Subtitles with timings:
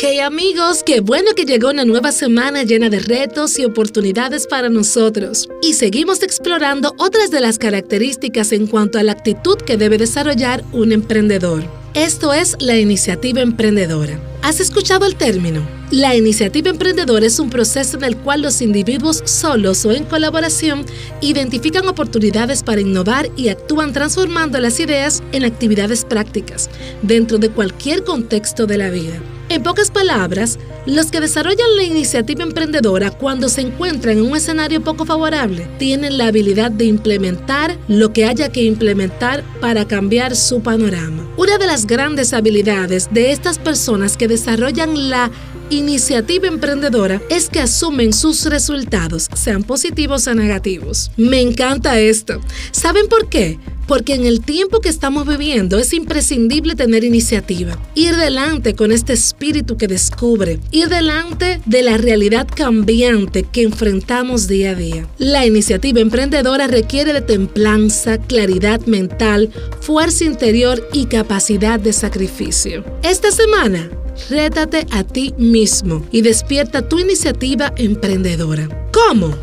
[0.00, 4.68] Hey amigos, qué bueno que llegó una nueva semana llena de retos y oportunidades para
[4.68, 5.48] nosotros.
[5.60, 10.62] Y seguimos explorando otras de las características en cuanto a la actitud que debe desarrollar
[10.70, 11.64] un emprendedor.
[11.94, 14.20] Esto es la iniciativa emprendedora.
[14.42, 15.66] ¿Has escuchado el término?
[15.90, 20.86] La iniciativa emprendedora es un proceso en el cual los individuos solos o en colaboración
[21.22, 26.70] identifican oportunidades para innovar y actúan transformando las ideas en actividades prácticas
[27.02, 29.20] dentro de cualquier contexto de la vida.
[29.50, 34.82] En pocas palabras, los que desarrollan la iniciativa emprendedora cuando se encuentran en un escenario
[34.82, 40.60] poco favorable tienen la habilidad de implementar lo que haya que implementar para cambiar su
[40.60, 41.26] panorama.
[41.38, 45.30] Una de las grandes habilidades de estas personas que desarrollan la
[45.70, 51.10] iniciativa emprendedora es que asumen sus resultados, sean positivos o negativos.
[51.16, 52.40] Me encanta esto.
[52.70, 53.58] ¿Saben por qué?
[53.88, 59.14] Porque en el tiempo que estamos viviendo es imprescindible tener iniciativa, ir delante con este
[59.14, 65.08] espíritu que descubre, ir delante de la realidad cambiante que enfrentamos día a día.
[65.18, 69.50] La iniciativa emprendedora requiere de templanza, claridad mental,
[69.80, 72.84] fuerza interior y capacidad de sacrificio.
[73.02, 73.90] Esta semana
[74.28, 78.68] rétate a ti mismo y despierta tu iniciativa emprendedora.
[78.92, 79.34] ¿Cómo?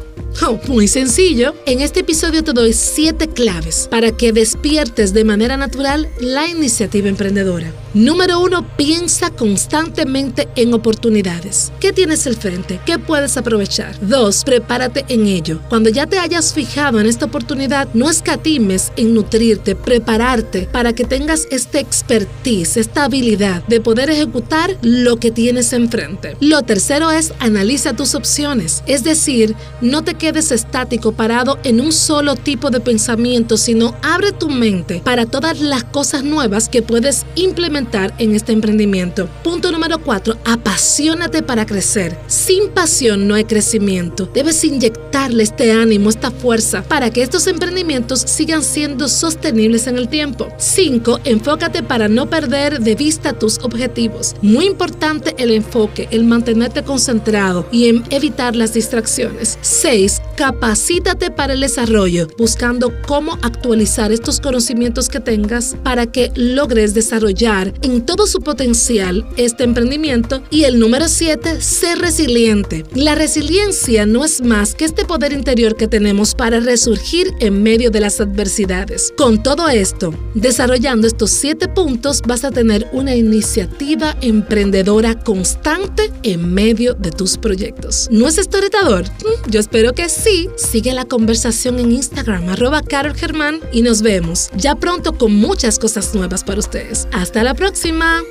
[0.42, 1.56] Oh, muy sencillo.
[1.66, 7.08] En este episodio te doy 7 claves para que despiertes de manera natural la iniciativa
[7.08, 7.72] emprendedora.
[7.94, 8.76] Número 1.
[8.76, 11.72] Piensa constantemente en oportunidades.
[11.80, 12.82] ¿Qué tienes al frente?
[12.86, 13.98] ¿Qué puedes aprovechar?
[14.02, 14.44] 2.
[14.44, 15.62] Prepárate en ello.
[15.70, 21.06] Cuando ya te hayas fijado en esta oportunidad, no escatimes en nutrirte, prepararte para que
[21.06, 26.36] tengas esta expertise, esta habilidad de poder ejecutar lo que tienes enfrente.
[26.42, 28.84] Lo tercero es analiza tus opciones.
[28.88, 34.32] Es decir, no te quedes estático, parado en un solo tipo de pensamiento, sino abre
[34.32, 39.30] tu mente para todas las cosas nuevas que puedes implementar en este emprendimiento.
[39.44, 40.38] Punto número 4.
[40.46, 42.18] Apasionate para crecer.
[42.26, 44.28] Sin pasión no hay crecimiento.
[44.34, 50.10] Debes inyectarle este ánimo, esta fuerza, para que estos emprendimientos sigan siendo sostenibles en el
[50.10, 50.48] tiempo.
[50.58, 51.20] 5.
[51.24, 54.34] Enfócate para no perder de vista tus objetivos.
[54.42, 59.60] Muy importante el enfoque, el mantenerte concentrado y en evitar las distracciones.
[59.62, 60.15] 6.
[60.36, 67.74] Capacítate para el desarrollo, buscando cómo actualizar estos conocimientos que tengas para que logres desarrollar
[67.82, 70.44] en todo su potencial este emprendimiento.
[70.50, 72.86] Y el número 7, ser resiliente.
[72.94, 77.92] La resiliencia no es más que este poder interior que tenemos para resurgir en medio
[77.92, 79.14] de las adversidades.
[79.18, 86.54] Con todo esto, desarrollando estos 7 puntos, vas a tener una iniciativa emprendedora constante en
[86.54, 88.08] medio de tus proyectos.
[88.12, 89.04] ¿No es esto retador?
[89.06, 90.50] Mm, yo espero que sí.
[90.56, 95.80] Sigue la conversación en Instagram, arroba Carol Germán, y nos vemos ya pronto con muchas
[95.80, 97.08] cosas nuevas para ustedes.
[97.14, 98.22] Hasta la próxima.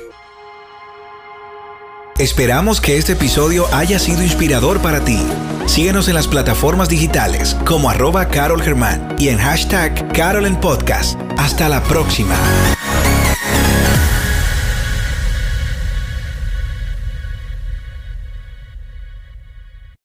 [2.17, 5.19] Esperamos que este episodio haya sido inspirador para ti.
[5.65, 11.19] Síguenos en las plataformas digitales como arroba Carol Germán y en hashtag Carol en Podcast.
[11.37, 12.35] Hasta la próxima.